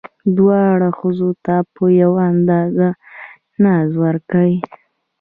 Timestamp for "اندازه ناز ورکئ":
2.33-4.53